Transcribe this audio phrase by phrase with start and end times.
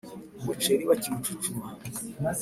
[0.39, 1.65] umuceri bakiwucucuma